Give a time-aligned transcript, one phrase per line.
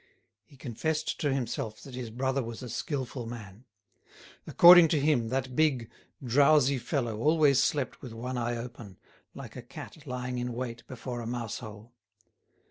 [0.43, 3.65] He confessed to himself that his brother was a skilful man.
[4.47, 5.91] According to him, that big,
[6.23, 8.97] drowsy fellow always slept with one eye open,
[9.35, 11.91] like a cat lying in wait before a mouse hole.